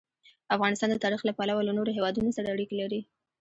افغانستان 0.55 0.89
د 0.91 0.97
تاریخ 1.03 1.21
له 1.25 1.33
پلوه 1.37 1.61
له 1.67 1.73
نورو 1.77 1.95
هېوادونو 1.97 2.29
سره 2.37 2.51
اړیکې 2.55 2.75
لري. 2.81 3.01